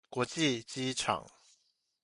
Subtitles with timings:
[0.09, 1.27] 國際機場